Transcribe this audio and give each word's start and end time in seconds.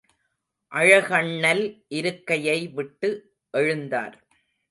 அழகண்ணல் 0.71 1.61
இருக்கையை 1.87 2.67
விட்டு 2.67 3.09
எழுந்தார். 3.57 4.15